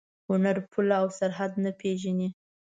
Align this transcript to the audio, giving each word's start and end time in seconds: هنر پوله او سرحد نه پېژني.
هنر 0.29 0.57
پوله 0.71 0.95
او 1.01 1.07
سرحد 1.19 1.51
نه 1.63 1.71
پېژني. 1.79 2.29